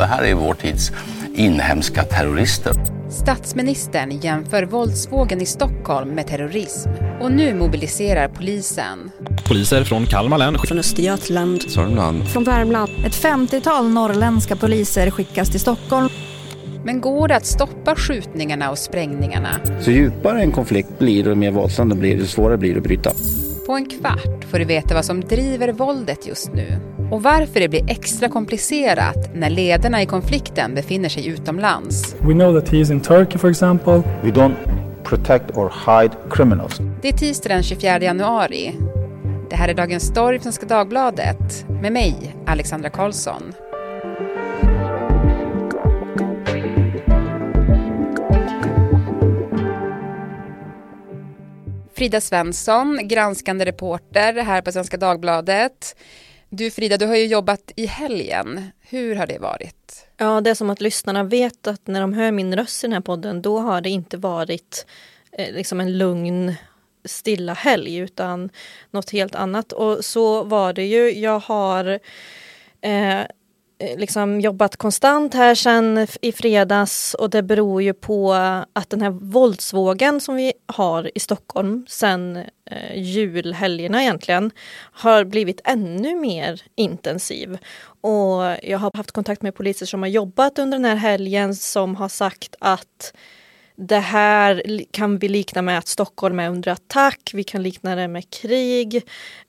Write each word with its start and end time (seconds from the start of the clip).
Det 0.00 0.06
här 0.06 0.22
är 0.22 0.34
vår 0.34 0.54
tids 0.54 0.92
inhemska 1.34 2.02
terrorister. 2.02 2.72
Statsministern 3.10 4.10
jämför 4.10 4.62
våldsvågen 4.62 5.40
i 5.40 5.46
Stockholm 5.46 6.08
med 6.08 6.26
terrorism. 6.26 6.90
Och 7.20 7.32
nu 7.32 7.54
mobiliserar 7.54 8.28
polisen. 8.28 9.10
Poliser 9.48 9.84
från 9.84 10.06
Kalmar 10.06 10.38
län, 10.38 10.58
Från 10.58 10.78
Östergötland. 10.78 11.62
Sörmland. 11.62 12.28
Från 12.28 12.44
Värmland. 12.44 12.90
Ett 13.06 13.12
50-tal 13.12 13.88
norrländska 13.88 14.56
poliser 14.56 15.10
skickas 15.10 15.50
till 15.50 15.60
Stockholm. 15.60 16.08
Men 16.84 17.00
går 17.00 17.28
det 17.28 17.36
att 17.36 17.46
stoppa 17.46 17.96
skjutningarna 17.96 18.70
och 18.70 18.78
sprängningarna? 18.78 19.60
Så 19.80 19.90
djupare 19.90 20.40
en 20.40 20.52
konflikt 20.52 20.98
blir 20.98 21.28
och 21.28 21.38
mer 21.38 21.50
våldsam 21.50 21.88
den 21.88 21.98
blir, 21.98 22.16
desto 22.16 22.34
svårare 22.34 22.58
blir 22.58 22.72
det 22.72 22.78
att 22.78 22.84
bryta. 22.84 23.12
På 23.66 23.72
en 23.72 23.90
kvart 23.90 24.44
får 24.50 24.58
du 24.58 24.64
veta 24.64 24.94
vad 24.94 25.04
som 25.04 25.20
driver 25.20 25.72
våldet 25.72 26.26
just 26.26 26.52
nu 26.54 26.80
och 27.10 27.22
varför 27.22 27.60
det 27.60 27.68
blir 27.68 27.90
extra 27.90 28.28
komplicerat 28.28 29.34
när 29.34 29.50
ledarna 29.50 30.02
i 30.02 30.06
konflikten 30.06 30.74
befinner 30.74 31.08
sig 31.08 31.26
utomlands. 31.26 32.16
We 32.20 32.32
know 32.32 32.60
that 32.60 32.68
he 32.68 32.78
is 32.78 32.90
in 32.90 33.00
Turkey, 33.00 33.38
for 33.38 33.50
example. 33.50 34.02
We 34.22 34.30
don't 34.30 34.54
protect 35.04 35.56
or 35.56 35.72
hide 35.86 36.14
criminals. 36.30 36.80
Det 37.02 37.08
är 37.08 37.12
tisdag 37.12 37.48
den 37.48 37.62
24 37.62 38.00
januari. 38.00 38.74
Det 39.50 39.56
här 39.56 39.68
är 39.68 39.74
Dagens 39.74 40.06
Story 40.06 40.38
från 40.38 40.42
Svenska 40.42 40.66
Dagbladet 40.66 41.64
med 41.82 41.92
mig, 41.92 42.36
Alexandra 42.46 42.90
Karlsson. 42.90 43.54
Frida 51.94 52.20
Svensson, 52.20 53.00
granskande 53.02 53.64
reporter 53.64 54.42
här 54.42 54.62
på 54.62 54.72
Svenska 54.72 54.96
Dagbladet. 54.96 55.96
Du 56.52 56.70
Frida, 56.70 56.96
du 56.96 57.06
har 57.06 57.16
ju 57.16 57.26
jobbat 57.26 57.72
i 57.76 57.86
helgen. 57.86 58.70
Hur 58.80 59.16
har 59.16 59.26
det 59.26 59.38
varit? 59.38 60.06
Ja, 60.16 60.40
det 60.40 60.50
är 60.50 60.54
som 60.54 60.70
att 60.70 60.80
lyssnarna 60.80 61.24
vet 61.24 61.66
att 61.66 61.86
när 61.86 62.00
de 62.00 62.12
hör 62.12 62.32
min 62.32 62.56
röst 62.56 62.84
i 62.84 62.86
den 62.86 62.92
här 62.92 63.00
podden, 63.00 63.42
då 63.42 63.58
har 63.58 63.80
det 63.80 63.90
inte 63.90 64.16
varit 64.16 64.86
eh, 65.32 65.54
liksom 65.54 65.80
en 65.80 65.98
lugn 65.98 66.54
stilla 67.04 67.52
helg 67.52 67.96
utan 67.96 68.50
något 68.90 69.10
helt 69.10 69.34
annat. 69.34 69.72
Och 69.72 70.04
så 70.04 70.42
var 70.42 70.72
det 70.72 70.86
ju. 70.86 71.18
Jag 71.18 71.38
har 71.38 71.98
eh, 72.80 73.20
Eh, 73.80 73.98
liksom 73.98 74.40
jobbat 74.40 74.76
konstant 74.76 75.34
här 75.34 75.54
sen 75.54 76.06
i 76.22 76.32
fredags 76.32 77.14
och 77.14 77.30
det 77.30 77.42
beror 77.42 77.82
ju 77.82 77.94
på 77.94 78.32
att 78.72 78.90
den 78.90 79.02
här 79.02 79.10
våldsvågen 79.10 80.20
som 80.20 80.36
vi 80.36 80.52
har 80.66 81.10
i 81.14 81.20
Stockholm 81.20 81.86
sen 81.88 82.36
eh, 82.70 82.98
julhelgerna 82.98 84.02
egentligen 84.02 84.50
har 84.92 85.24
blivit 85.24 85.60
ännu 85.64 86.16
mer 86.16 86.62
intensiv. 86.74 87.58
Och 88.00 88.56
jag 88.62 88.78
har 88.78 88.90
haft 88.96 89.12
kontakt 89.12 89.42
med 89.42 89.54
poliser 89.54 89.86
som 89.86 90.02
har 90.02 90.08
jobbat 90.08 90.58
under 90.58 90.78
den 90.78 90.84
här 90.84 90.96
helgen 90.96 91.54
som 91.54 91.96
har 91.96 92.08
sagt 92.08 92.54
att 92.58 93.14
det 93.76 93.98
här 93.98 94.62
kan 94.90 95.18
vi 95.18 95.28
likna 95.28 95.62
med 95.62 95.78
att 95.78 95.88
Stockholm 95.88 96.40
är 96.40 96.48
under 96.48 96.72
attack. 96.72 97.30
Vi 97.34 97.44
kan 97.44 97.62
likna 97.62 97.96
det 97.96 98.08
med 98.08 98.30
krig. 98.30 98.96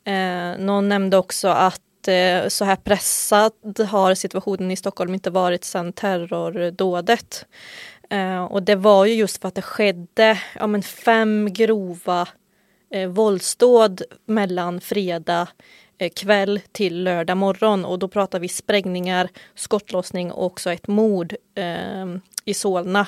Eh, 0.03 0.57
någon 0.57 0.89
nämnde 0.89 1.17
också 1.17 1.47
att 1.47 1.81
eh, 2.07 2.47
så 2.47 2.65
här 2.65 2.75
pressad 2.75 3.79
har 3.89 4.15
situationen 4.15 4.71
i 4.71 4.75
Stockholm 4.75 5.13
inte 5.13 5.29
varit 5.29 5.63
sedan 5.63 5.93
terrordådet. 5.93 7.45
Eh, 8.09 8.43
och 8.43 8.63
det 8.63 8.75
var 8.75 9.05
ju 9.05 9.13
just 9.13 9.41
för 9.41 9.47
att 9.47 9.55
det 9.55 9.61
skedde 9.61 10.39
ja, 10.59 10.67
men 10.67 10.83
fem 10.83 11.53
grova 11.53 12.27
eh, 12.93 13.09
våldsdåd 13.09 14.01
mellan 14.25 14.81
fredag 14.81 15.47
eh, 15.97 16.09
kväll 16.09 16.59
till 16.71 17.03
lördag 17.03 17.37
morgon 17.37 17.85
och 17.85 17.99
då 17.99 18.07
pratar 18.07 18.39
vi 18.39 18.47
sprängningar, 18.47 19.29
skottlossning 19.55 20.31
och 20.31 20.45
också 20.45 20.71
ett 20.71 20.87
mord 20.87 21.35
eh, 21.55 22.05
i 22.45 22.53
Solna 22.53 23.07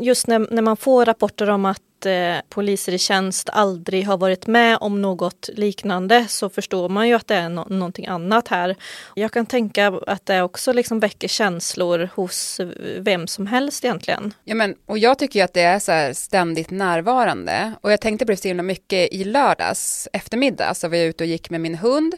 just 0.00 0.26
när, 0.26 0.46
när 0.50 0.62
man 0.62 0.76
får 0.76 1.04
rapporter 1.04 1.50
om 1.50 1.64
att 1.64 2.06
eh, 2.06 2.36
poliser 2.48 2.92
i 2.92 2.98
tjänst 2.98 3.50
aldrig 3.52 4.06
har 4.06 4.18
varit 4.18 4.46
med 4.46 4.78
om 4.80 5.02
något 5.02 5.50
liknande 5.52 6.26
så 6.28 6.48
förstår 6.48 6.88
man 6.88 7.08
ju 7.08 7.14
att 7.14 7.26
det 7.26 7.34
är 7.34 7.48
no 7.48 7.66
någonting 7.68 8.06
annat 8.06 8.48
här. 8.48 8.76
Jag 9.14 9.32
kan 9.32 9.46
tänka 9.46 9.86
att 10.06 10.26
det 10.26 10.42
också 10.42 10.72
liksom 10.72 11.00
väcker 11.00 11.28
känslor 11.28 12.08
hos 12.14 12.60
vem 12.98 13.26
som 13.26 13.46
helst 13.46 13.84
egentligen. 13.84 14.34
Ja, 14.44 14.54
men, 14.54 14.74
och 14.86 14.98
jag 14.98 15.18
tycker 15.18 15.44
att 15.44 15.54
det 15.54 15.62
är 15.62 15.78
så 15.78 16.14
ständigt 16.14 16.70
närvarande 16.70 17.72
och 17.80 17.92
jag 17.92 18.00
tänkte 18.00 18.26
på 18.26 18.32
det 18.32 18.36
så 18.36 18.48
himla 18.48 18.62
mycket 18.62 19.12
i 19.12 19.24
lördags 19.24 20.08
eftermiddag 20.12 20.74
så 20.74 20.88
var 20.88 20.96
jag 20.96 21.06
ute 21.06 21.24
och 21.24 21.28
gick 21.28 21.50
med 21.50 21.60
min 21.60 21.74
hund 21.74 22.14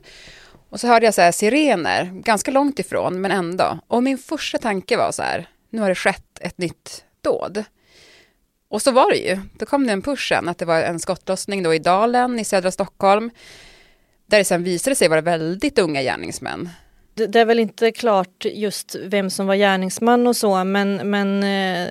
och 0.70 0.80
så 0.80 0.86
hörde 0.86 1.06
jag 1.06 1.14
så 1.14 1.20
här 1.20 1.32
sirener, 1.32 2.04
ganska 2.04 2.50
långt 2.50 2.78
ifrån 2.78 3.20
men 3.20 3.30
ändå. 3.30 3.78
Och 3.86 4.02
min 4.02 4.18
första 4.18 4.58
tanke 4.58 4.96
var 4.96 5.12
så 5.12 5.22
här, 5.22 5.48
nu 5.70 5.80
har 5.80 5.88
det 5.88 5.94
skett 5.94 6.38
ett 6.40 6.58
nytt 6.58 7.04
dåd. 7.22 7.64
Och 8.68 8.82
så 8.82 8.90
var 8.90 9.10
det 9.10 9.16
ju. 9.16 9.38
Då 9.58 9.66
kom 9.66 9.86
det 9.86 9.92
en 9.92 10.02
push 10.02 10.28
sen 10.28 10.48
att 10.48 10.58
det 10.58 10.64
var 10.64 10.82
en 10.82 11.00
skottlossning 11.00 11.62
då 11.62 11.74
i 11.74 11.78
Dalen 11.78 12.38
i 12.38 12.44
södra 12.44 12.70
Stockholm. 12.70 13.30
Där 14.26 14.38
det 14.38 14.44
sen 14.44 14.64
visade 14.64 14.96
sig 14.96 15.08
vara 15.08 15.20
väldigt 15.20 15.78
unga 15.78 16.02
gärningsmän. 16.02 16.68
Det, 17.14 17.26
det 17.26 17.40
är 17.40 17.44
väl 17.44 17.58
inte 17.58 17.92
klart 17.92 18.44
just 18.44 18.96
vem 19.04 19.30
som 19.30 19.46
var 19.46 19.54
gärningsman 19.54 20.26
och 20.26 20.36
så 20.36 20.64
men, 20.64 21.10
men 21.10 21.42
eh, 21.42 21.88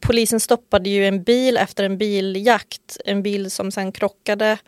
polisen 0.00 0.40
stoppade 0.40 0.90
ju 0.90 1.06
en 1.06 1.22
bil 1.22 1.56
efter 1.56 1.84
en 1.84 1.98
biljakt. 1.98 2.96
En 3.04 3.22
bil 3.22 3.50
som 3.50 3.70
sen 3.70 3.92
krockade 3.92 4.58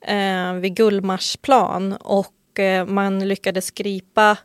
eh, 0.00 0.52
vid 0.52 0.76
Gullmarsplan 0.76 1.92
och 1.92 2.58
eh, 2.58 2.86
man 2.86 3.28
lyckades 3.28 3.70
gripa 3.70 4.36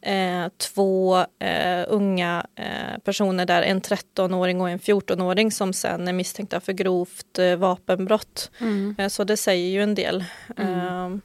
eh, 0.00 0.48
två 0.56 1.18
eh, 1.38 1.84
unga 1.88 2.46
eh, 2.56 2.98
personer 3.04 3.46
där, 3.46 3.62
en 3.62 3.80
13-åring 3.80 4.60
och 4.60 4.70
en 4.70 4.78
14-åring 4.78 5.52
som 5.52 5.72
sen 5.72 6.08
är 6.08 6.12
misstänkta 6.12 6.60
för 6.60 6.72
grovt 6.72 7.38
eh, 7.38 7.56
vapenbrott. 7.56 8.50
Mm. 8.60 8.94
Eh, 8.98 9.08
så 9.08 9.24
det 9.24 9.36
säger 9.36 9.68
ju 9.68 9.82
en 9.82 9.94
del. 9.94 10.24
Mm. 10.56 11.20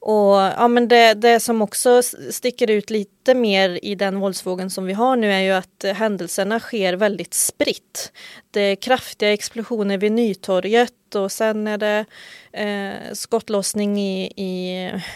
Och 0.00 0.34
ja, 0.34 0.68
men 0.68 0.88
det, 0.88 1.14
det 1.14 1.40
som 1.40 1.62
också 1.62 2.02
sticker 2.30 2.70
ut 2.70 2.90
lite 2.90 3.34
mer 3.34 3.84
i 3.84 3.94
den 3.94 4.20
våldsvågen 4.20 4.70
som 4.70 4.84
vi 4.84 4.92
har 4.92 5.16
nu 5.16 5.32
är 5.32 5.40
ju 5.40 5.50
att 5.50 5.84
eh, 5.84 5.94
händelserna 5.94 6.60
sker 6.60 6.92
väldigt 6.92 7.34
spritt. 7.34 8.12
Det 8.50 8.60
är 8.60 8.76
kraftiga 8.76 9.32
explosioner 9.32 9.98
vid 9.98 10.12
Nytorget 10.12 11.14
och 11.14 11.32
sen 11.32 11.66
är 11.66 11.78
det 11.78 12.04
eh, 12.52 13.12
skottlossning 13.12 14.00
i, 14.00 14.32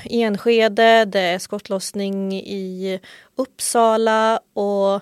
i 0.05 0.23
Enskede, 0.23 1.05
det 1.05 1.21
är 1.21 1.39
skottlossning 1.39 2.33
i 2.33 3.01
Uppsala 3.37 4.41
och 4.53 4.95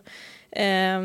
eh, 0.59 1.03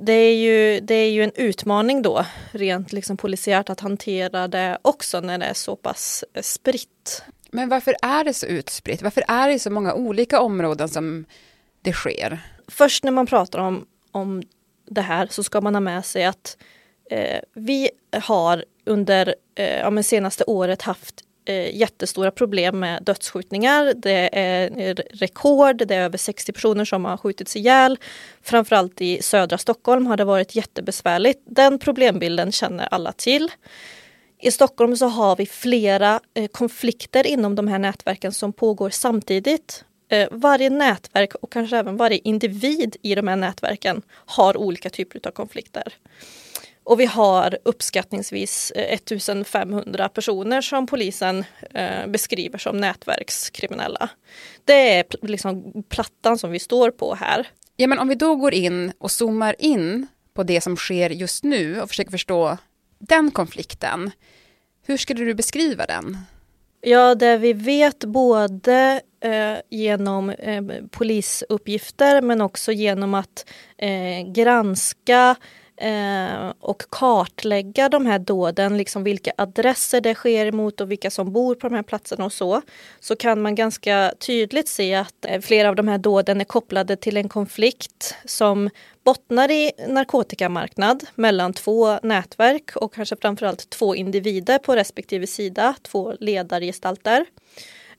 det, 0.00 0.12
är 0.12 0.34
ju, 0.34 0.80
det 0.80 0.94
är 0.94 1.10
ju 1.10 1.24
en 1.24 1.32
utmaning 1.34 2.02
då 2.02 2.24
rent 2.50 2.92
liksom 2.92 3.16
polisiärt 3.16 3.70
att 3.70 3.80
hantera 3.80 4.48
det 4.48 4.78
också 4.82 5.20
när 5.20 5.38
det 5.38 5.46
är 5.46 5.54
så 5.54 5.76
pass 5.76 6.24
eh, 6.34 6.42
spritt. 6.42 7.22
Men 7.56 7.68
varför 7.68 7.96
är 8.02 8.24
det 8.24 8.34
så 8.34 8.46
utspritt? 8.46 9.02
Varför 9.02 9.24
är 9.28 9.48
det 9.48 9.54
i 9.54 9.58
så 9.58 9.70
många 9.70 9.94
olika 9.94 10.40
områden 10.40 10.88
som 10.88 11.24
det 11.82 11.92
sker? 11.92 12.38
Först 12.68 13.04
när 13.04 13.10
man 13.10 13.26
pratar 13.26 13.58
om, 13.58 13.86
om 14.12 14.42
det 14.86 15.00
här 15.00 15.26
så 15.30 15.42
ska 15.42 15.60
man 15.60 15.74
ha 15.74 15.80
med 15.80 16.04
sig 16.04 16.24
att 16.24 16.56
eh, 17.10 17.40
vi 17.54 17.90
har 18.12 18.64
under 18.84 19.34
eh, 19.54 19.78
ja, 19.78 20.02
senaste 20.02 20.44
året 20.44 20.82
haft 20.82 21.24
eh, 21.44 21.76
jättestora 21.76 22.30
problem 22.30 22.78
med 22.80 23.02
dödsskjutningar. 23.02 23.92
Det 23.96 24.38
är 24.38 24.80
eh, 24.80 24.94
rekord, 25.10 25.76
det 25.76 25.94
är 25.94 26.00
över 26.00 26.18
60 26.18 26.52
personer 26.52 26.84
som 26.84 27.04
har 27.04 27.16
skjutits 27.16 27.56
ihjäl. 27.56 27.98
Framförallt 28.42 29.00
i 29.00 29.22
södra 29.22 29.58
Stockholm 29.58 30.06
har 30.06 30.16
det 30.16 30.24
varit 30.24 30.54
jättebesvärligt. 30.54 31.40
Den 31.44 31.78
problembilden 31.78 32.52
känner 32.52 32.88
alla 32.90 33.12
till. 33.12 33.50
I 34.38 34.50
Stockholm 34.50 34.96
så 34.96 35.06
har 35.06 35.36
vi 35.36 35.46
flera 35.46 36.20
eh, 36.34 36.46
konflikter 36.46 37.26
inom 37.26 37.54
de 37.54 37.68
här 37.68 37.78
nätverken 37.78 38.32
som 38.32 38.52
pågår 38.52 38.90
samtidigt. 38.90 39.84
Eh, 40.08 40.28
varje 40.30 40.70
nätverk 40.70 41.34
och 41.34 41.52
kanske 41.52 41.76
även 41.76 41.96
varje 41.96 42.18
individ 42.18 42.96
i 43.02 43.14
de 43.14 43.28
här 43.28 43.36
nätverken 43.36 44.02
har 44.10 44.56
olika 44.56 44.90
typer 44.90 45.28
av 45.28 45.30
konflikter. 45.30 45.94
Och 46.84 47.00
vi 47.00 47.06
har 47.06 47.58
uppskattningsvis 47.62 48.70
eh, 48.70 48.94
1500 48.94 50.08
personer 50.08 50.60
som 50.60 50.86
polisen 50.86 51.44
eh, 51.74 52.06
beskriver 52.06 52.58
som 52.58 52.76
nätverkskriminella. 52.76 54.08
Det 54.64 54.98
är 54.98 55.04
liksom 55.22 55.82
plattan 55.88 56.38
som 56.38 56.50
vi 56.50 56.58
står 56.58 56.90
på 56.90 57.14
här. 57.14 57.48
Ja, 57.76 57.86
men 57.86 57.98
om 57.98 58.08
vi 58.08 58.14
då 58.14 58.36
går 58.36 58.54
in 58.54 58.92
och 58.98 59.10
zoomar 59.10 59.56
in 59.58 60.06
på 60.34 60.42
det 60.42 60.60
som 60.60 60.76
sker 60.76 61.10
just 61.10 61.44
nu 61.44 61.80
och 61.80 61.88
försöker 61.88 62.10
förstå 62.10 62.58
den 62.98 63.30
konflikten, 63.30 64.10
hur 64.86 64.96
skulle 64.96 65.24
du 65.24 65.34
beskriva 65.34 65.86
den? 65.86 66.16
Ja, 66.80 67.14
det 67.14 67.36
vi 67.36 67.52
vet 67.52 68.04
både 68.04 69.00
eh, 69.20 69.56
genom 69.70 70.30
eh, 70.30 70.62
polisuppgifter 70.90 72.22
men 72.22 72.40
också 72.40 72.72
genom 72.72 73.14
att 73.14 73.46
eh, 73.78 74.32
granska 74.32 75.36
eh, 75.76 76.52
och 76.60 76.82
kartlägga 76.90 77.88
de 77.88 78.06
här 78.06 78.18
dåden, 78.18 78.76
liksom 78.76 79.04
vilka 79.04 79.32
adresser 79.36 80.00
det 80.00 80.14
sker 80.14 80.46
emot 80.46 80.80
och 80.80 80.90
vilka 80.90 81.10
som 81.10 81.32
bor 81.32 81.54
på 81.54 81.68
de 81.68 81.74
här 81.74 81.82
platserna 81.82 82.24
och 82.24 82.32
så, 82.32 82.62
så 83.00 83.16
kan 83.16 83.42
man 83.42 83.54
ganska 83.54 84.12
tydligt 84.18 84.68
se 84.68 84.94
att 84.94 85.24
eh, 85.24 85.40
flera 85.40 85.68
av 85.68 85.76
de 85.76 85.88
här 85.88 85.98
dåden 85.98 86.40
är 86.40 86.44
kopplade 86.44 86.96
till 86.96 87.16
en 87.16 87.28
konflikt 87.28 88.14
som 88.24 88.70
bottnar 89.04 89.50
i 89.50 89.72
narkotikamarknad 89.88 91.04
mellan 91.14 91.52
två 91.52 91.98
nätverk 92.02 92.76
och 92.76 92.94
kanske 92.94 93.16
framförallt 93.16 93.70
två 93.70 93.94
individer 93.94 94.58
på 94.58 94.76
respektive 94.76 95.26
sida, 95.26 95.74
två 95.82 96.14
ledargestalter. 96.20 97.26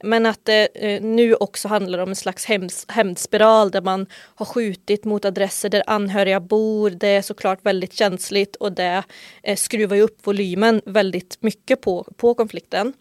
Men 0.04 0.26
att 0.26 0.46
det 0.46 0.68
eh, 0.74 1.02
nu 1.02 1.36
också 1.36 1.68
handlar 1.68 2.00
om 2.00 2.10
en 2.10 2.16
slags 2.16 2.46
hämndspiral 2.88 3.72
där 3.72 3.82
man 3.82 4.06
har 4.36 4.46
skjutit 4.46 5.06
mot 5.06 5.26
adresser 5.26 5.70
där 5.70 5.84
anhöriga 5.88 6.40
bor. 6.40 6.90
Det 6.90 7.08
är 7.08 7.22
såklart 7.22 7.60
väldigt 7.66 7.94
känsligt 7.94 8.56
och 8.56 8.72
det 8.72 9.04
eh, 9.44 9.56
skruvar 9.56 9.98
upp 9.98 10.28
volymen 10.28 10.82
väldigt 10.86 11.38
mycket 11.40 11.82
på, 11.82 12.04
på 12.18 12.34
konflikten. 12.34 12.94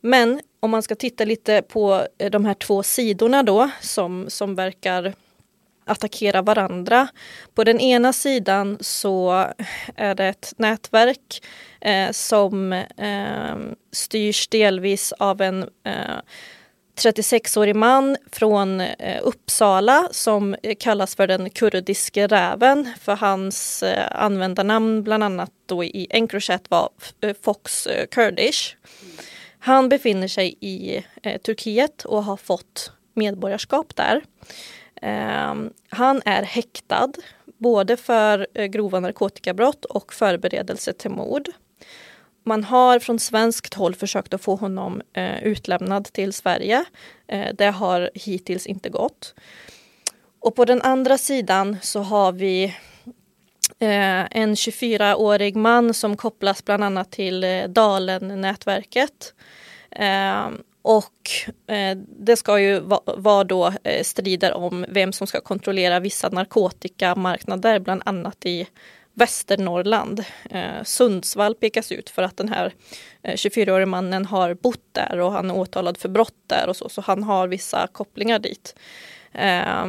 Men 0.00 0.40
om 0.60 0.70
man 0.70 0.82
ska 0.82 0.94
titta 0.94 1.24
lite 1.24 1.62
på 1.62 2.06
eh, 2.18 2.30
de 2.30 2.44
här 2.44 2.54
två 2.54 2.82
sidorna 2.82 3.42
då 3.42 3.70
som, 3.80 4.24
som 4.28 4.54
verkar 4.54 5.14
attackera 5.86 6.42
varandra. 6.42 7.08
På 7.54 7.64
den 7.64 7.80
ena 7.80 8.12
sidan 8.12 8.78
så 8.80 9.46
är 9.96 10.14
det 10.14 10.26
ett 10.26 10.52
nätverk 10.56 11.44
eh, 11.80 12.10
som 12.10 12.72
eh, 12.72 13.56
styrs 13.92 14.48
delvis 14.48 15.12
av 15.12 15.40
en 15.40 15.62
eh, 15.62 16.20
36-årig 16.96 17.76
man 17.76 18.16
från 18.32 18.80
eh, 18.80 19.20
Uppsala 19.22 20.08
som 20.10 20.56
kallas 20.78 21.14
för 21.16 21.26
den 21.26 21.50
kurdiske 21.50 22.26
räven 22.26 22.92
för 23.00 23.16
hans 23.16 23.82
eh, 23.82 24.22
användarnamn 24.24 25.02
bland 25.02 25.24
annat 25.24 25.50
då 25.66 25.84
i 25.84 26.06
Encrochat 26.10 26.70
var 26.70 26.90
eh, 27.20 27.36
Fox 27.42 27.86
eh, 27.86 28.06
Kurdish. 28.06 28.76
Han 29.58 29.88
befinner 29.88 30.28
sig 30.28 30.56
i 30.60 31.04
eh, 31.22 31.40
Turkiet 31.40 32.04
och 32.04 32.24
har 32.24 32.36
fått 32.36 32.92
medborgarskap 33.14 33.96
där. 33.96 34.22
Ehm, 35.02 35.70
han 35.88 36.22
är 36.24 36.42
häktad 36.42 37.12
både 37.58 37.96
för 37.96 38.46
eh, 38.54 38.66
grova 38.66 39.00
narkotikabrott 39.00 39.84
och 39.84 40.12
förberedelse 40.12 40.92
till 40.92 41.10
mord. 41.10 41.48
Man 42.44 42.64
har 42.64 42.98
från 42.98 43.18
svenskt 43.18 43.74
håll 43.74 43.94
försökt 43.94 44.34
att 44.34 44.42
få 44.42 44.56
honom 44.56 45.02
eh, 45.12 45.44
utlämnad 45.44 46.04
till 46.04 46.32
Sverige. 46.32 46.84
Eh, 47.26 47.54
det 47.54 47.70
har 47.70 48.10
hittills 48.14 48.66
inte 48.66 48.88
gått. 48.88 49.34
Och 50.40 50.54
på 50.54 50.64
den 50.64 50.82
andra 50.82 51.18
sidan 51.18 51.76
så 51.82 52.00
har 52.00 52.32
vi 52.32 52.74
en 53.78 54.54
24-årig 54.54 55.56
man 55.56 55.94
som 55.94 56.16
kopplas 56.16 56.64
bland 56.64 56.84
annat 56.84 57.10
till 57.10 57.44
Dalen-nätverket. 57.68 59.34
Ehm, 59.90 60.62
och 60.88 61.30
eh, 61.74 61.96
det 62.18 62.36
ska 62.36 62.60
ju 62.60 62.80
vara 62.80 63.00
va 63.16 63.44
då 63.44 63.72
eh, 63.84 64.02
strider 64.02 64.52
om 64.52 64.86
vem 64.88 65.12
som 65.12 65.26
ska 65.26 65.40
kontrollera 65.40 66.00
vissa 66.00 66.28
narkotikamarknader, 66.28 67.78
bland 67.78 68.02
annat 68.04 68.46
i 68.46 68.66
Västernorrland. 69.14 70.24
Eh, 70.50 70.82
Sundsvall 70.84 71.54
pekas 71.54 71.92
ut 71.92 72.10
för 72.10 72.22
att 72.22 72.36
den 72.36 72.48
här 72.48 72.74
eh, 73.22 73.34
24-årige 73.34 73.86
mannen 73.86 74.26
har 74.26 74.54
bott 74.54 74.84
där 74.92 75.20
och 75.20 75.32
han 75.32 75.50
är 75.50 75.56
åtalad 75.56 75.98
för 75.98 76.08
brott 76.08 76.44
där 76.46 76.68
och 76.68 76.76
så, 76.76 76.88
så 76.88 77.00
han 77.00 77.22
har 77.22 77.48
vissa 77.48 77.86
kopplingar 77.92 78.38
dit. 78.38 78.74
Eh, 79.32 79.86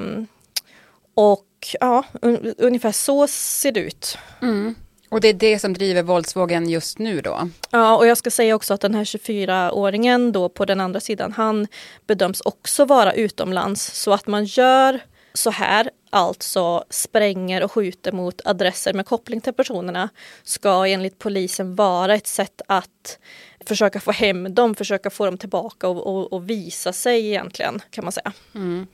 och 1.13 1.47
ja, 1.79 2.03
un 2.21 2.53
ungefär 2.57 2.91
så 2.91 3.27
ser 3.27 3.71
det 3.71 3.79
ut. 3.79 4.17
Mm. 4.41 4.75
Och 5.09 5.21
det 5.21 5.27
är 5.27 5.33
det 5.33 5.59
som 5.59 5.73
driver 5.73 6.03
våldsvågen 6.03 6.69
just 6.69 6.99
nu 6.99 7.21
då? 7.21 7.49
Ja, 7.71 7.97
och 7.97 8.07
jag 8.07 8.17
ska 8.17 8.31
säga 8.31 8.55
också 8.55 8.73
att 8.73 8.81
den 8.81 8.95
här 8.95 9.03
24-åringen 9.03 10.31
då 10.31 10.49
på 10.49 10.65
den 10.65 10.79
andra 10.79 10.99
sidan, 10.99 11.31
han 11.31 11.67
bedöms 12.07 12.41
också 12.41 12.85
vara 12.85 13.13
utomlands. 13.13 14.01
Så 14.01 14.13
att 14.13 14.27
man 14.27 14.45
gör 14.45 14.99
så 15.33 15.49
här, 15.49 15.89
alltså 16.09 16.83
spränger 16.89 17.63
och 17.63 17.71
skjuter 17.71 18.11
mot 18.11 18.41
adresser 18.45 18.93
med 18.93 19.05
koppling 19.05 19.41
till 19.41 19.53
personerna, 19.53 20.09
ska 20.43 20.87
enligt 20.87 21.19
polisen 21.19 21.75
vara 21.75 22.15
ett 22.15 22.27
sätt 22.27 22.61
att 22.67 23.19
försöka 23.65 23.99
få 23.99 24.11
hem 24.11 24.55
dem, 24.55 24.75
försöka 24.75 25.09
få 25.09 25.25
dem 25.25 25.37
tillbaka 25.37 25.87
och, 25.87 26.07
och, 26.07 26.33
och 26.33 26.49
visa 26.49 26.93
sig 26.93 27.27
egentligen, 27.27 27.81
kan 27.89 28.03
man 28.03 28.11
säga. 28.11 28.33
Mm. 28.55 28.87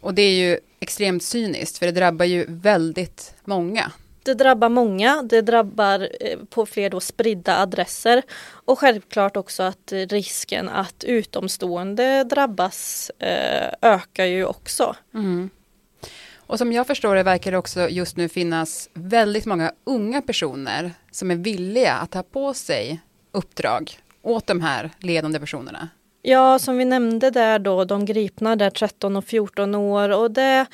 Och 0.00 0.14
det 0.14 0.22
är 0.22 0.34
ju 0.34 0.58
extremt 0.80 1.22
cyniskt, 1.22 1.78
för 1.78 1.86
det 1.86 1.92
drabbar 1.92 2.24
ju 2.24 2.44
väldigt 2.48 3.34
många 3.44 3.92
det 4.26 4.34
drabbar 4.34 4.68
många, 4.68 5.22
det 5.22 5.40
drabbar 5.40 6.08
eh, 6.20 6.38
på 6.50 6.66
fler 6.66 6.90
då 6.90 7.00
spridda 7.00 7.56
adresser 7.56 8.22
och 8.48 8.78
självklart 8.78 9.36
också 9.36 9.62
att 9.62 9.92
risken 9.92 10.68
att 10.68 11.04
utomstående 11.04 12.24
drabbas 12.24 13.10
eh, 13.18 13.72
ökar 13.82 14.24
ju 14.24 14.44
också. 14.44 14.96
Mm. 15.14 15.50
Och 16.36 16.58
som 16.58 16.72
jag 16.72 16.86
förstår 16.86 17.14
det 17.14 17.22
verkar 17.22 17.50
det 17.50 17.58
också 17.58 17.88
just 17.88 18.16
nu 18.16 18.28
finnas 18.28 18.90
väldigt 18.92 19.46
många 19.46 19.72
unga 19.84 20.22
personer 20.22 20.94
som 21.10 21.30
är 21.30 21.36
villiga 21.36 21.92
att 21.92 22.10
ta 22.10 22.22
på 22.22 22.54
sig 22.54 23.00
uppdrag 23.32 23.98
åt 24.22 24.46
de 24.46 24.60
här 24.60 24.90
ledande 25.00 25.40
personerna. 25.40 25.88
Ja, 26.28 26.58
som 26.58 26.78
vi 26.78 26.84
nämnde 26.84 27.30
där 27.30 27.58
då, 27.58 27.84
de 27.84 28.04
gripna 28.04 28.56
där 28.56 28.70
13 28.70 29.16
och 29.16 29.24
14 29.24 29.74
år 29.74 30.08
och 30.08 30.30
det 30.30 30.66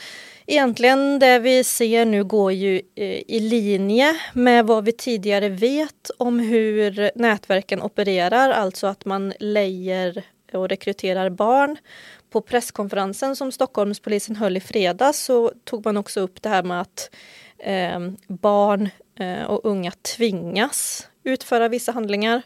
egentligen 0.47 1.19
det 1.19 1.39
vi 1.39 1.65
ser 1.65 2.05
nu 2.05 2.25
går 2.25 2.53
ju 2.53 2.83
eh, 2.95 3.23
i 3.29 3.41
linje 3.41 4.17
med 4.33 4.67
vad 4.67 4.85
vi 4.85 4.93
tidigare 4.93 5.49
vet 5.49 6.11
om 6.19 6.39
hur 6.39 7.11
nätverken 7.15 7.83
opererar, 7.83 8.51
alltså 8.51 8.87
att 8.87 9.05
man 9.05 9.33
lejer 9.39 10.25
och 10.53 10.69
rekryterar 10.69 11.31
barn. 11.31 11.77
På 12.31 12.41
presskonferensen 12.41 13.37
som 13.37 13.53
Stockholmspolisen 13.53 14.37
höll 14.37 14.57
i 14.57 14.61
fredags 14.61 15.25
så 15.25 15.53
tog 15.65 15.85
man 15.85 15.97
också 15.97 16.21
upp 16.21 16.43
det 16.43 16.49
här 16.49 16.63
med 16.63 16.81
att 16.81 17.11
eh, 17.59 18.01
barn 18.29 18.89
eh, 19.19 19.43
och 19.43 19.61
unga 19.65 19.91
tvingas 19.91 21.09
utföra 21.25 21.69
vissa 21.69 21.93
handlingar. 21.93 22.43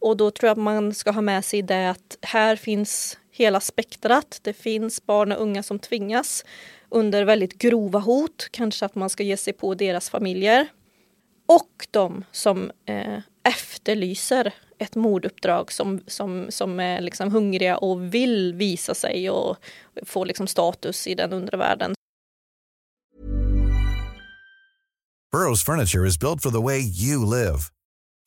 Och 0.00 0.16
då 0.16 0.30
tror 0.30 0.48
jag 0.48 0.52
att 0.52 0.62
man 0.62 0.94
ska 0.94 1.10
ha 1.10 1.20
med 1.20 1.44
sig 1.44 1.62
det 1.62 1.90
att 1.90 2.18
här 2.22 2.56
finns 2.56 3.18
hela 3.30 3.60
spektrat. 3.60 4.40
Det 4.42 4.52
finns 4.52 5.06
barn 5.06 5.32
och 5.32 5.42
unga 5.42 5.62
som 5.62 5.78
tvingas 5.78 6.44
under 6.88 7.24
väldigt 7.24 7.58
grova 7.58 7.98
hot, 7.98 8.48
kanske 8.50 8.86
att 8.86 8.94
man 8.94 9.10
ska 9.10 9.22
ge 9.22 9.36
sig 9.36 9.52
på 9.52 9.74
deras 9.74 10.10
familjer. 10.10 10.68
Och 11.46 11.86
de 11.90 12.24
som 12.32 12.70
eh, 12.86 13.18
efterlyser 13.42 14.54
ett 14.78 14.94
morduppdrag 14.94 15.72
som, 15.72 16.00
som, 16.06 16.46
som 16.48 16.80
är 16.80 17.00
liksom 17.00 17.32
hungriga 17.32 17.76
och 17.76 18.14
vill 18.14 18.54
visa 18.54 18.94
sig 18.94 19.30
och 19.30 19.56
få 20.06 20.24
liksom 20.24 20.46
status 20.46 21.06
i 21.06 21.14
den 21.14 21.32
undre 21.32 21.56
världen. 21.56 21.94
Burrows 25.32 25.64
furniture 25.64 26.08
is 26.08 26.18
built 26.18 26.42
for 26.42 26.50
the 26.50 26.62
way 26.62 26.80
you 26.80 27.24
live. 27.24 27.58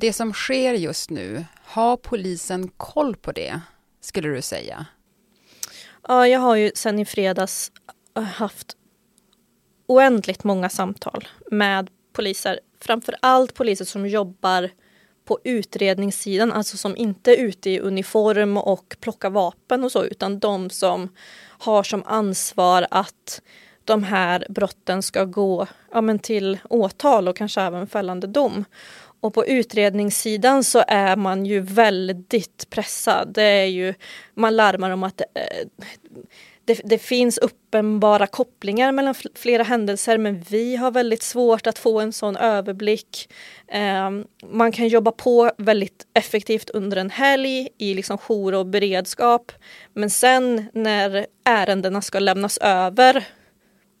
Det 0.00 0.12
som 0.12 0.32
sker 0.32 0.74
just 0.74 1.10
nu, 1.10 1.44
har 1.64 1.96
polisen 1.96 2.68
koll 2.68 3.16
på 3.16 3.32
det, 3.32 3.60
skulle 4.00 4.28
du 4.28 4.42
säga? 4.42 4.86
Ja, 6.08 6.28
jag 6.28 6.40
har 6.40 6.56
ju 6.56 6.72
sen 6.74 6.98
i 6.98 7.04
fredags 7.04 7.72
eh, 8.16 8.22
haft 8.22 8.76
oändligt 9.86 10.44
många 10.44 10.68
samtal 10.68 11.28
med 11.50 11.90
poliser. 12.12 12.60
Framför 12.80 13.14
allt 13.22 13.54
poliser 13.54 13.84
som 13.84 14.06
jobbar 14.06 14.70
på 15.24 15.38
utredningssidan, 15.44 16.52
alltså 16.52 16.76
som 16.76 16.96
inte 16.96 17.32
är 17.32 17.36
ute 17.36 17.70
i 17.70 17.80
uniform 17.80 18.56
och 18.56 18.96
plockar 19.00 19.30
vapen 19.30 19.84
och 19.84 19.92
så, 19.92 20.04
utan 20.04 20.38
de 20.38 20.70
som 20.70 21.08
har 21.58 21.82
som 21.82 22.02
ansvar 22.06 22.86
att 22.90 23.42
de 23.84 24.02
här 24.02 24.46
brotten 24.48 25.02
ska 25.02 25.24
gå 25.24 25.66
ja, 25.92 26.00
men 26.00 26.18
till 26.18 26.58
åtal 26.70 27.28
och 27.28 27.36
kanske 27.36 27.60
även 27.60 27.86
fällande 27.86 28.26
dom. 28.26 28.64
Och 29.24 29.34
på 29.34 29.46
utredningssidan 29.46 30.64
så 30.64 30.84
är 30.88 31.16
man 31.16 31.46
ju 31.46 31.60
väldigt 31.60 32.70
pressad. 32.70 33.28
Det 33.34 33.42
är 33.42 33.66
ju, 33.66 33.94
man 34.34 34.56
larmar 34.56 34.90
om 34.90 35.02
att 35.02 35.20
eh, 35.20 35.68
det, 36.64 36.80
det, 36.84 36.98
finns 36.98 37.38
uppenbara 37.38 38.26
kopplingar 38.26 38.92
mellan 38.92 39.14
flera 39.34 39.62
händelser 39.62 40.18
men 40.18 40.40
vi 40.48 40.76
har 40.76 40.90
väldigt 40.90 41.22
svårt 41.22 41.66
att 41.66 41.78
få 41.78 42.00
en 42.00 42.12
sån 42.12 42.36
överblick. 42.36 43.28
Eh, 43.68 44.10
man 44.50 44.72
kan 44.72 44.88
jobba 44.88 45.12
på 45.12 45.50
väldigt 45.58 46.06
effektivt 46.14 46.70
under 46.70 46.96
en 46.96 47.10
helg 47.10 47.68
i 47.78 47.94
liksom 47.94 48.18
jour 48.18 48.54
och 48.54 48.66
beredskap. 48.66 49.52
Men 49.92 50.10
sen 50.10 50.66
när 50.72 51.26
ärendena 51.44 52.02
ska 52.02 52.18
lämnas 52.18 52.58
över 52.58 53.24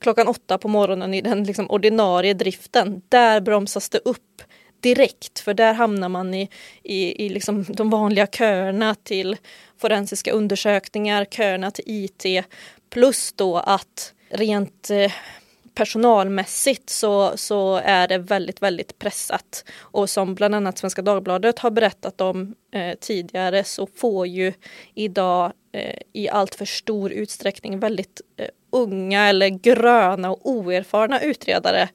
klockan 0.00 0.28
åtta 0.28 0.58
på 0.58 0.68
morgonen 0.68 1.14
i 1.14 1.20
den 1.20 1.44
liksom 1.44 1.70
ordinarie 1.70 2.34
driften, 2.34 3.02
där 3.08 3.40
bromsas 3.40 3.88
det 3.88 4.00
upp 4.04 4.42
direkt 4.84 5.38
för 5.38 5.54
där 5.54 5.74
hamnar 5.74 6.08
man 6.08 6.34
i, 6.34 6.48
i, 6.82 7.26
i 7.26 7.28
liksom 7.28 7.64
de 7.64 7.90
vanliga 7.90 8.26
köerna 8.26 8.94
till 8.94 9.36
forensiska 9.78 10.32
undersökningar, 10.32 11.24
köerna 11.24 11.70
till 11.70 11.84
IT 11.86 12.46
plus 12.90 13.32
då 13.32 13.56
att 13.56 14.12
rent 14.28 14.90
eh, 14.90 15.12
personalmässigt 15.74 16.90
så, 16.90 17.32
så 17.36 17.80
är 17.84 18.08
det 18.08 18.18
väldigt, 18.18 18.62
väldigt 18.62 18.98
pressat. 18.98 19.64
Och 19.80 20.10
som 20.10 20.34
bland 20.34 20.54
annat 20.54 20.78
Svenska 20.78 21.02
Dagbladet 21.02 21.58
har 21.58 21.70
berättat 21.70 22.20
om 22.20 22.54
eh, 22.72 22.94
tidigare 23.00 23.64
så 23.64 23.86
får 23.86 24.26
ju 24.26 24.52
idag 24.94 25.52
eh, 25.72 25.98
i 26.12 26.28
allt 26.28 26.54
för 26.54 26.64
stor 26.64 27.12
utsträckning 27.12 27.78
väldigt 27.78 28.20
eh, 28.36 28.48
unga 28.72 29.28
eller 29.28 29.48
gröna 29.48 30.30
och 30.30 30.40
oerfarna 30.50 31.20
utredare 31.20 31.88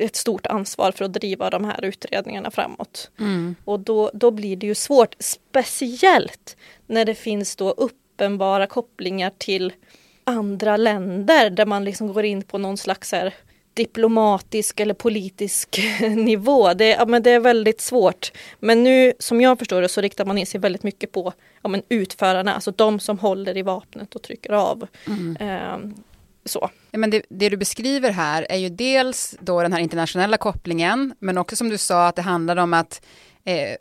ett 0.00 0.16
stort 0.16 0.46
ansvar 0.46 0.92
för 0.92 1.04
att 1.04 1.12
driva 1.12 1.50
de 1.50 1.64
här 1.64 1.84
utredningarna 1.84 2.50
framåt. 2.50 3.10
Mm. 3.20 3.54
Och 3.64 3.80
då, 3.80 4.10
då 4.14 4.30
blir 4.30 4.56
det 4.56 4.66
ju 4.66 4.74
svårt, 4.74 5.14
speciellt 5.18 6.56
när 6.86 7.04
det 7.04 7.14
finns 7.14 7.56
då 7.56 7.70
uppenbara 7.70 8.66
kopplingar 8.66 9.32
till 9.38 9.72
andra 10.24 10.76
länder 10.76 11.50
där 11.50 11.66
man 11.66 11.84
liksom 11.84 12.12
går 12.12 12.24
in 12.24 12.42
på 12.42 12.58
någon 12.58 12.76
slags 12.76 13.12
här 13.12 13.34
diplomatisk 13.74 14.80
eller 14.80 14.94
politisk 14.94 15.80
nivå. 16.00 16.74
Det, 16.74 16.88
ja, 16.88 17.06
men 17.06 17.22
det 17.22 17.30
är 17.30 17.40
väldigt 17.40 17.80
svårt. 17.80 18.32
Men 18.60 18.84
nu 18.84 19.12
som 19.18 19.40
jag 19.40 19.58
förstår 19.58 19.82
det 19.82 19.88
så 19.88 20.00
riktar 20.00 20.24
man 20.24 20.38
in 20.38 20.46
sig 20.46 20.60
väldigt 20.60 20.82
mycket 20.82 21.12
på 21.12 21.32
ja, 21.62 21.68
men 21.68 21.82
utförarna, 21.88 22.54
alltså 22.54 22.70
de 22.70 23.00
som 23.00 23.18
håller 23.18 23.56
i 23.56 23.62
vapnet 23.62 24.14
och 24.14 24.22
trycker 24.22 24.52
av. 24.52 24.86
Mm. 25.06 25.36
Eh, 25.36 25.90
så. 26.44 26.70
Ja, 26.90 26.98
men 26.98 27.10
det, 27.10 27.22
det, 27.28 27.48
du 27.48 27.56
beskriver 27.56 28.10
här 28.10 28.46
är 28.48 28.56
ju 28.56 28.68
dels 28.68 29.36
då 29.40 29.62
den 29.62 29.72
här 29.72 29.80
internationella 29.80 30.36
kopplingen, 30.36 31.14
men 31.18 31.38
också 31.38 31.56
som 31.56 31.68
du 31.68 31.78
sa 31.78 32.06
att 32.06 32.16
det 32.16 32.22
handlar 32.22 32.56
om 32.56 32.74
att 32.74 33.06
eh, 33.44 33.76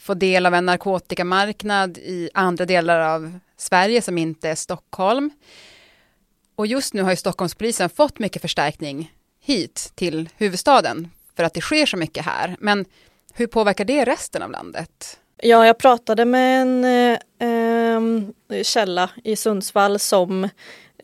få 0.00 0.14
del 0.14 0.46
av 0.46 0.54
en 0.54 0.66
narkotikamarknad 0.66 1.98
i 1.98 2.30
andra 2.34 2.64
delar 2.64 3.00
av 3.00 3.38
Sverige 3.56 4.02
som 4.02 4.18
inte 4.18 4.48
är 4.48 4.54
Stockholm. 4.54 5.30
Och 6.56 6.66
just 6.66 6.94
nu 6.94 7.02
har 7.02 7.10
ju 7.10 7.16
Stockholmspolisen 7.16 7.90
fått 7.90 8.18
mycket 8.18 8.42
förstärkning 8.42 9.12
hit 9.40 9.92
till 9.94 10.28
huvudstaden 10.36 11.10
för 11.36 11.44
att 11.44 11.54
det 11.54 11.60
sker 11.60 11.86
så 11.86 11.96
mycket 11.96 12.24
här. 12.24 12.56
Men 12.60 12.84
hur 13.32 13.46
påverkar 13.46 13.84
det 13.84 14.04
resten 14.04 14.42
av 14.42 14.50
landet? 14.50 15.18
Ja, 15.42 15.66
jag 15.66 15.78
pratade 15.78 16.24
med 16.24 16.62
en 16.62 16.84
eh, 16.84 17.18
ehm, 17.40 18.32
källa 18.62 19.10
i 19.24 19.36
Sundsvall 19.36 19.98
som 19.98 20.44
eh, 20.44 20.50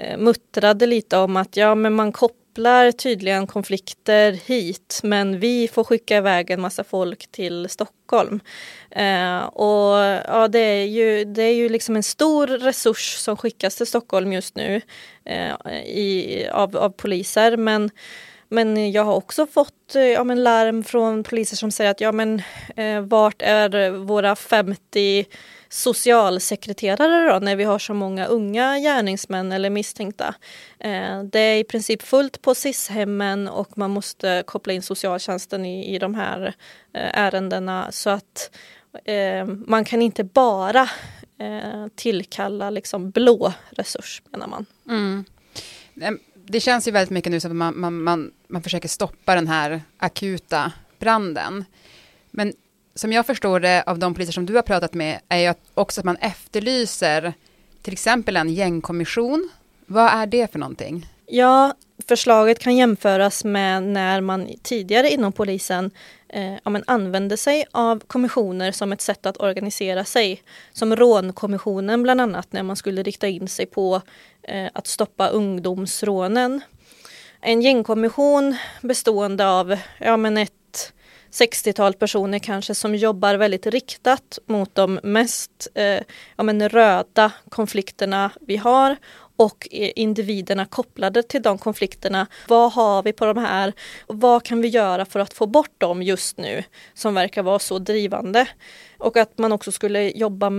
Eh, 0.00 0.18
muttrade 0.18 0.86
lite 0.86 1.16
om 1.16 1.36
att 1.36 1.56
ja, 1.56 1.74
men 1.74 1.94
man 1.94 2.12
kopplar 2.12 2.92
tydligen 2.92 3.46
konflikter 3.46 4.32
hit 4.32 5.00
men 5.02 5.40
vi 5.40 5.68
får 5.68 5.84
skicka 5.84 6.16
iväg 6.16 6.50
en 6.50 6.60
massa 6.60 6.84
folk 6.84 7.26
till 7.32 7.68
Stockholm. 7.68 8.40
Eh, 8.90 9.38
och 9.38 9.96
ja, 10.28 10.48
det 10.48 10.58
är 10.58 10.84
ju, 10.84 11.24
det 11.24 11.42
är 11.42 11.54
ju 11.54 11.68
liksom 11.68 11.96
en 11.96 12.02
stor 12.02 12.46
resurs 12.46 13.16
som 13.16 13.36
skickas 13.36 13.76
till 13.76 13.86
Stockholm 13.86 14.32
just 14.32 14.56
nu 14.56 14.80
eh, 15.24 15.72
i, 15.84 16.46
av, 16.52 16.76
av 16.76 16.90
poliser 16.90 17.56
men 17.56 17.90
men 18.52 18.92
jag 18.92 19.04
har 19.04 19.14
också 19.14 19.46
fått 19.46 19.94
eh, 19.94 20.02
ja, 20.02 20.24
men 20.24 20.42
larm 20.42 20.84
från 20.84 21.22
poliser 21.22 21.56
som 21.56 21.70
säger 21.70 21.90
att 21.90 22.00
ja, 22.00 22.12
men, 22.12 22.42
eh, 22.76 23.00
vart 23.00 23.42
är 23.42 23.90
våra 23.90 24.36
50 24.36 25.26
socialsekreterare 25.72 27.32
då, 27.32 27.38
när 27.38 27.56
vi 27.56 27.64
har 27.64 27.78
så 27.78 27.94
många 27.94 28.26
unga 28.26 28.78
gärningsmän 28.78 29.52
eller 29.52 29.70
misstänkta. 29.70 30.34
Eh, 30.78 31.22
det 31.22 31.40
är 31.40 31.56
i 31.56 31.64
princip 31.64 32.02
fullt 32.02 32.42
på 32.42 32.54
SIS-hemmen 32.54 33.48
och 33.48 33.78
man 33.78 33.90
måste 33.90 34.42
koppla 34.46 34.72
in 34.72 34.82
socialtjänsten 34.82 35.66
i, 35.66 35.94
i 35.94 35.98
de 35.98 36.14
här 36.14 36.54
eh, 36.92 37.18
ärendena 37.18 37.92
så 37.92 38.10
att 38.10 38.50
eh, 39.04 39.46
man 39.46 39.84
kan 39.84 40.02
inte 40.02 40.24
bara 40.24 40.90
tillkalla 41.94 42.70
liksom 42.70 43.10
blå 43.10 43.52
resurs 43.70 44.22
menar 44.30 44.46
man. 44.46 44.66
Mm 44.88 45.24
ehm, 46.00 46.18
det 46.34 46.60
känns 46.60 46.88
ju 46.88 46.92
väldigt 46.92 47.10
mycket 47.10 47.32
nu 47.32 47.40
som 47.40 47.50
att 47.50 47.56
man, 47.56 47.80
man, 47.80 48.02
man, 48.02 48.32
man 48.48 48.62
försöker 48.62 48.88
stoppa 48.88 49.34
den 49.34 49.48
här 49.48 49.82
akuta 49.98 50.72
branden. 50.98 51.64
Men 52.30 52.52
som 52.94 53.12
jag 53.12 53.26
förstår 53.26 53.60
det 53.60 53.82
av 53.86 53.98
de 53.98 54.14
poliser 54.14 54.32
som 54.32 54.46
du 54.46 54.54
har 54.54 54.62
pratat 54.62 54.94
med 54.94 55.20
är 55.28 55.38
ju 55.38 55.54
också 55.74 56.00
att 56.00 56.04
man 56.04 56.16
efterlyser 56.16 57.32
till 57.82 57.92
exempel 57.92 58.36
en 58.36 58.50
gängkommission. 58.50 59.50
Vad 59.86 60.12
är 60.12 60.26
det 60.26 60.52
för 60.52 60.58
någonting? 60.58 61.06
Ja, 61.26 61.74
förslaget 62.08 62.58
kan 62.58 62.76
jämföras 62.76 63.44
med 63.44 63.82
när 63.82 64.20
man 64.20 64.48
tidigare 64.62 65.10
inom 65.10 65.32
polisen 65.32 65.90
eh, 66.28 66.54
ja, 66.64 66.70
men 66.70 66.84
använde 66.86 67.36
sig 67.36 67.64
av 67.72 68.02
kommissioner 68.06 68.72
som 68.72 68.92
ett 68.92 69.00
sätt 69.00 69.26
att 69.26 69.40
organisera 69.40 70.04
sig. 70.04 70.42
Som 70.72 70.96
rånkommissionen 70.96 72.02
bland 72.02 72.20
annat 72.20 72.52
när 72.52 72.62
man 72.62 72.76
skulle 72.76 73.02
rikta 73.02 73.28
in 73.28 73.48
sig 73.48 73.66
på 73.66 74.02
eh, 74.42 74.66
att 74.72 74.86
stoppa 74.86 75.28
ungdomsrånen. 75.28 76.60
En 77.40 77.62
gängkommission 77.62 78.56
bestående 78.80 79.48
av 79.48 79.76
ja, 79.98 80.16
men 80.16 80.36
ett 80.36 80.52
60-tal 81.30 81.94
personer 81.94 82.38
kanske 82.38 82.74
som 82.74 82.94
jobbar 82.94 83.34
väldigt 83.34 83.66
riktat 83.66 84.38
mot 84.46 84.74
de 84.74 85.00
mest 85.02 85.68
eh, 85.74 86.00
ja, 86.36 86.42
men 86.42 86.68
röda 86.68 87.32
konflikterna 87.48 88.30
vi 88.40 88.56
har 88.56 88.96
och 89.36 89.68
individerna 89.70 90.66
kopplade 90.66 91.22
till 91.22 91.42
de 91.42 91.58
konflikterna. 91.58 92.26
Vad 92.48 92.72
har 92.72 93.02
vi 93.02 93.12
på 93.12 93.26
de 93.26 93.38
här? 93.38 93.72
Vad 94.06 94.42
kan 94.42 94.60
vi 94.62 94.68
göra 94.68 95.04
för 95.04 95.20
att 95.20 95.34
få 95.34 95.46
bort 95.46 95.74
dem 95.78 96.02
just 96.02 96.38
nu 96.38 96.64
som 96.94 97.14
verkar 97.14 97.42
vara 97.42 97.58
så 97.58 97.78
drivande? 97.78 98.48
Och 98.98 99.16
att 99.16 99.38
man 99.38 99.52
också 99.52 99.72
skulle 99.72 100.10
jobba 100.10 100.50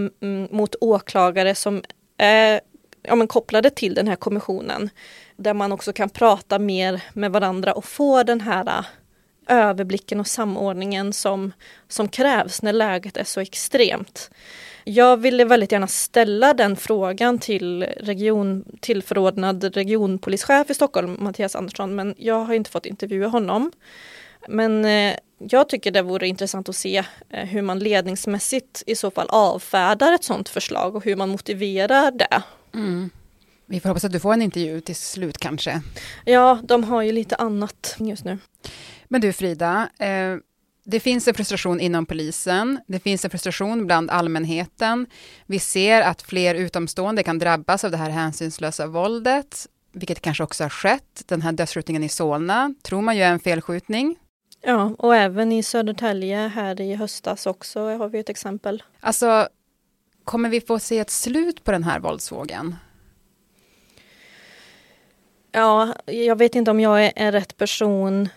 mot 0.52 0.76
åklagare 0.82 1.56
som 1.56 1.84
är 2.18 2.62
ja, 3.04 3.16
men 3.16 3.28
kopplade 3.28 3.70
till 3.70 3.94
den 3.94 4.08
här 4.08 4.16
kommissionen. 4.16 4.90
Där 5.36 5.54
man 5.54 5.72
också 5.72 5.94
kan 5.94 6.10
prata 6.10 6.60
mer 6.60 7.04
med 7.14 7.32
varandra 7.32 7.74
och 7.74 7.86
få 7.86 8.24
den 8.24 8.42
här 8.42 8.86
överblicken 9.52 10.20
och 10.20 10.28
samordningen 10.28 11.14
som, 11.14 11.52
som 11.88 12.08
krävs 12.08 12.62
när 12.62 12.74
läget 12.74 13.18
är 13.18 13.24
så 13.24 13.40
extremt. 13.40 14.30
Jag 14.84 15.18
ville 15.18 15.46
väldigt 15.46 15.72
gärna 15.72 15.88
ställa 15.88 16.54
den 16.54 16.76
frågan 16.76 17.40
till 17.40 17.84
region, 17.84 18.66
tillförordnad 18.80 19.64
regionpolischef 19.64 20.70
i 20.70 20.74
Stockholm, 20.74 21.18
Mattias 21.20 21.56
Andersson, 21.56 21.96
men 21.96 22.16
jag 22.18 22.46
har 22.46 22.54
inte 22.54 22.72
fått 22.72 22.86
intervjua 22.86 23.28
honom. 23.28 23.72
Men 24.48 24.86
eh, 24.86 25.16
jag 25.38 25.70
tycker 25.70 25.92
det 25.92 26.02
vore 26.02 26.28
intressant 26.28 26.70
att 26.70 26.76
se 26.76 27.04
eh, 27.30 27.46
hur 27.46 27.62
man 27.62 27.80
ledningsmässigt 27.80 28.84
i 28.88 28.96
så 28.96 29.12
fall 29.12 29.28
avfärdar 29.30 30.14
ett 30.14 30.24
sådant 30.24 30.50
förslag 30.50 30.96
och 30.96 31.06
hur 31.06 31.16
man 31.16 31.30
motiverar 31.30 32.12
det. 32.12 32.42
Mm. 32.74 33.10
Vi 33.66 33.80
får 33.80 33.90
hoppas 33.90 34.04
att 34.04 34.12
du 34.12 34.20
får 34.20 34.34
en 34.34 34.42
intervju 34.42 34.82
till 34.82 34.96
slut 34.96 35.38
kanske. 35.38 35.82
Ja, 36.26 36.60
de 36.64 36.84
har 36.84 37.02
ju 37.02 37.12
lite 37.12 37.36
annat 37.36 37.96
just 38.00 38.26
nu. 38.26 38.38
Men 39.12 39.22
du 39.22 39.34
Frida, 39.34 39.90
eh, 40.00 40.38
det 40.84 41.00
finns 41.00 41.28
en 41.28 41.34
frustration 41.34 41.80
inom 41.80 42.06
polisen, 42.06 42.80
det 42.88 43.00
finns 43.00 43.26
en 43.26 43.32
frustration 43.32 43.86
bland 43.86 44.10
allmänheten. 44.10 45.08
Vi 45.46 45.60
ser 45.60 46.02
att 46.02 46.22
fler 46.22 46.56
utomstående 46.56 47.24
kan 47.24 47.40
drabbas 47.40 47.84
av 47.84 47.92
det 47.92 47.98
här 47.98 48.10
hänsynslösa 48.10 48.88
våldet, 48.88 49.68
vilket 49.92 50.22
kanske 50.22 50.44
också 50.44 50.64
har 50.64 50.70
skett. 50.70 51.24
Den 51.26 51.42
här 51.42 51.52
dödsskjutningen 51.52 52.04
i 52.04 52.10
Solna 52.10 52.74
tror 52.82 53.02
man 53.02 53.18
ju 53.18 53.24
är 53.24 53.32
en 53.32 53.40
felskjutning. 53.40 54.16
Ja, 54.62 54.96
och 54.98 55.16
även 55.16 55.52
i 55.52 55.64
Södertälje 55.64 56.48
här 56.48 56.82
i 56.82 56.96
höstas 56.96 57.46
också 57.46 57.80
har 57.80 58.10
vi 58.10 58.20
ett 58.20 58.30
exempel. 58.30 58.84
Alltså, 59.00 59.48
kommer 60.24 60.50
vi 60.50 60.62
få 60.62 60.80
se 60.80 61.00
ett 61.00 61.10
slut 61.10 61.64
på 61.64 61.72
den 61.72 61.84
här 61.84 62.00
våldsvågen? 62.00 62.76
Ja, 65.52 65.96
jag 66.06 66.36
vet 66.36 66.56
inte 66.56 66.72
om 66.72 66.80
jag 66.80 67.06
är, 67.06 67.12
är 67.16 67.32
rätt 67.32 67.58
person 67.58 68.30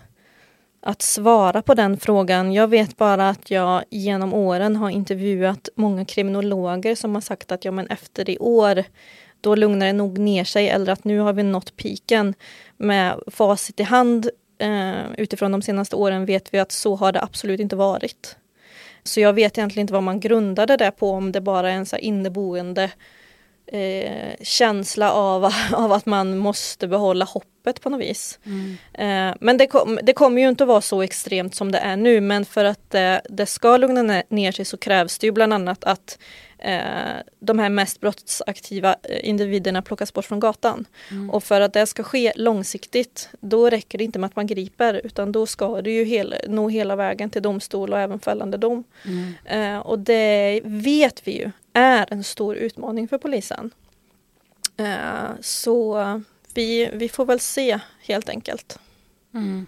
att 0.87 1.03
svara 1.03 1.63
på 1.63 1.75
den 1.75 1.97
frågan. 1.97 2.53
Jag 2.53 2.69
vet 2.69 2.97
bara 2.97 3.29
att 3.29 3.51
jag 3.51 3.85
genom 3.91 4.35
åren 4.35 4.77
har 4.77 4.91
intervjuat 4.91 5.69
många 5.75 6.05
kriminologer 6.05 6.95
som 6.95 7.15
har 7.15 7.23
sagt 7.23 7.53
att 7.53 7.65
ja, 7.65 7.71
men 7.71 7.87
efter 7.87 8.31
i 8.31 8.39
år 8.39 8.85
då 9.41 9.55
lugnar 9.55 9.87
det 9.87 9.93
nog 9.93 10.19
ner 10.19 10.45
sig 10.45 10.69
eller 10.69 10.93
att 10.93 11.05
nu 11.05 11.19
har 11.19 11.33
vi 11.33 11.43
nått 11.43 11.77
piken. 11.77 12.35
Med 12.77 13.21
facit 13.27 13.81
i 13.81 13.83
hand 13.83 14.31
eh, 14.59 15.13
utifrån 15.19 15.53
de 15.53 15.63
senaste 15.63 15.97
åren 15.97 16.27
vet 16.27 16.55
vi 16.55 16.59
att 16.59 16.73
så 16.73 16.97
har 16.97 17.13
det 17.13 17.23
absolut 17.23 17.61
inte 17.61 17.77
varit. 17.77 18.37
Så 19.03 19.21
jag 19.21 19.33
vet 19.33 19.59
egentligen 19.59 19.85
inte 19.85 19.95
vad 19.95 20.03
man 20.03 20.21
grundade 20.21 20.77
det 20.77 20.91
på, 20.91 21.11
om 21.11 21.33
det 21.33 21.41
bara 21.41 21.71
är 21.71 21.77
en 21.77 21.87
så 21.87 21.97
inneboende 21.97 22.91
eh, 23.67 24.35
känsla 24.43 25.13
av, 25.13 25.45
av 25.73 25.93
att 25.93 26.07
man 26.07 26.39
måste 26.39 26.89
behålla 26.89 27.25
hoppet 27.25 27.81
på 27.81 27.91
något 27.91 28.01
vis. 28.01 28.39
Mm. 28.45 28.77
Eh, 28.93 29.37
men 29.41 29.57
det, 29.57 29.67
kom, 29.67 29.99
det 30.03 30.13
kommer 30.13 30.43
ju 30.43 30.49
inte 30.49 30.65
att 30.65 30.69
vara 30.69 30.81
så 30.81 31.03
extremt 31.03 31.55
som 31.55 31.73
det 31.73 31.79
är 31.79 31.97
nu 31.97 32.21
men 32.21 32.45
för 32.45 32.65
att 32.65 32.91
det, 32.91 33.21
det 33.29 33.47
ska 33.47 33.77
lugna 33.77 34.23
ner 34.29 34.53
sig 34.53 34.65
så 34.65 34.77
krävs 34.77 35.19
det 35.19 35.27
ju 35.27 35.33
bland 35.33 35.53
annat 35.53 35.85
att 35.85 36.19
eh, 36.59 37.23
de 37.41 37.59
här 37.59 37.69
mest 37.69 38.01
brottsaktiva 38.01 38.97
eh, 39.03 39.29
individerna 39.29 39.83
plockas 39.83 40.13
bort 40.13 40.25
från 40.25 40.41
gatan. 40.41 40.85
Mm. 41.11 41.31
Och 41.31 41.45
för 41.45 41.61
att 41.61 41.73
det 41.73 41.87
ska 41.87 42.03
ske 42.03 42.33
långsiktigt, 42.37 43.29
då 43.41 43.71
räcker 43.71 43.99
det 43.99 44.05
inte 44.05 44.19
med 44.19 44.29
att 44.29 44.37
man 44.37 44.47
griper 44.47 45.01
utan 45.05 45.33
då 45.33 45.47
ska 45.47 45.83
det 45.83 45.91
ju 45.91 46.05
hela, 46.05 46.37
nå 46.49 46.69
hela 46.69 46.97
vägen 46.97 47.31
till 47.31 47.43
domstol 47.43 47.93
och 47.93 48.01
även 48.01 48.21
fällande 48.21 48.57
dom. 48.57 48.85
Mm. 49.05 49.35
Eh, 49.45 49.79
och 49.79 49.99
det 49.99 50.61
vet 50.65 51.29
vi 51.29 51.39
ju 51.39 51.51
är 51.75 52.07
en 52.11 52.25
stor 52.25 52.57
utmaning 52.57 53.09
för 53.09 53.19
polisen. 53.19 53.71
Eh, 54.77 55.31
så 55.41 56.01
vi, 56.55 56.91
vi 56.93 57.09
får 57.09 57.25
väl 57.27 57.41
se 57.41 57.79
helt 58.01 58.29
enkelt. 58.29 58.79
Mm. 59.35 59.67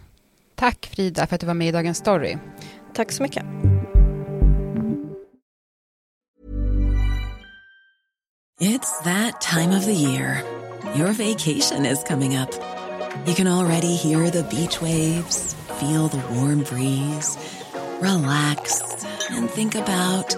Tack 0.54 0.86
Frida 0.86 1.26
för 1.26 1.34
att 1.34 1.40
du 1.40 1.46
var 1.46 1.54
med 1.54 1.68
i 1.68 1.72
Dagens 1.72 1.98
Story. 1.98 2.36
Tack 2.94 3.12
så 3.12 3.22
mycket. 3.22 3.44
It's 8.60 9.04
that 9.04 9.40
time 9.42 9.76
of 9.76 9.84
the 9.84 9.92
year. 9.92 10.42
Your 10.94 11.12
vacation 11.12 11.84
is 11.84 12.02
coming 12.04 12.36
up. 12.36 12.50
You 13.26 13.34
can 13.34 13.46
already 13.46 13.96
hear 13.96 14.30
the 14.30 14.44
beach 14.44 14.80
waves, 14.80 15.54
feel 15.78 16.08
the 16.08 16.22
warm 16.34 16.62
breeze, 16.62 17.36
relax 18.00 18.82
and 19.30 19.50
think 19.50 19.75
about 19.75 20.36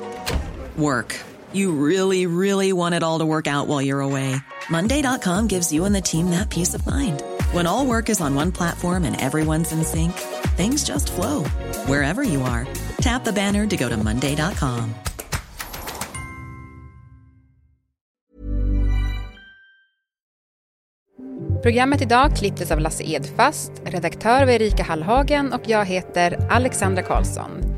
work. 0.77 1.15
You 1.53 1.73
really, 1.73 2.27
really 2.27 2.73
want 2.73 2.95
it 2.95 3.03
all 3.03 3.21
to 3.21 3.27
work 3.27 3.47
out 3.47 3.69
while 3.69 3.81
you're 3.81 4.01
away. 4.01 4.37
Monday.com 4.71 5.47
gives 5.47 5.73
you 5.73 5.85
and 5.85 5.95
the 5.95 6.01
team 6.01 6.31
that 6.31 6.51
peace 6.51 6.75
of 6.75 6.87
mind. 6.87 7.23
When 7.53 7.67
all 7.67 7.87
work 7.87 8.11
is 8.11 8.21
on 8.21 8.35
one 8.35 8.53
platform 8.53 9.05
and 9.05 9.21
everyone's 9.21 9.73
in 9.73 9.85
sync, 9.85 10.13
things 10.57 10.83
just 10.83 11.13
flow 11.13 11.45
wherever 11.87 12.23
you 12.23 12.43
are. 12.43 12.67
Tap 13.01 13.25
the 13.25 13.33
banner 13.33 13.67
to 13.67 13.77
go 13.77 13.89
to 13.89 13.97
Monday.com. 13.97 14.95
Programmet 21.63 22.03
idag 22.03 22.37
klipptes 22.37 22.71
av 22.71 22.81
Lasse 22.81 23.05
Edfast, 23.05 23.73
redaktör 23.85 24.47
var 24.47 24.53
Erika 24.53 24.83
Hallhagen 24.83 25.53
och 25.53 25.63
jag 25.67 25.85
heter 25.85 26.47
Alexandra 26.51 27.03
Karlsson. 27.03 27.78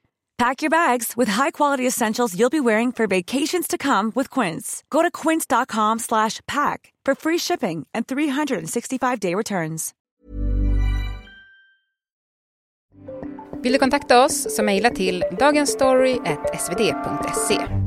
Pack 0.41 0.63
your 0.63 0.71
bags 0.71 1.13
with 1.15 1.29
high-quality 1.29 1.85
essentials 1.85 2.35
you'll 2.35 2.49
be 2.49 2.59
wearing 2.59 2.91
for 2.91 3.05
vacations 3.05 3.67
to 3.67 3.77
come 3.77 4.11
with 4.15 4.31
Quince. 4.31 4.83
Go 4.89 5.03
to 5.03 5.11
quince.com 5.11 5.99
slash 5.99 6.39
pack 6.47 6.91
for 7.05 7.13
free 7.13 7.37
shipping 7.37 7.85
and 7.93 8.07
365-day 8.07 9.35
returns. 9.35 9.93
Vill 13.63 13.73
du 13.73 13.79
kontakta 13.79 14.25
oss 14.25 14.55
så 14.55 14.63
mejla 14.63 14.89
till 14.89 15.23
dagensstory.svd.se. 15.39 17.80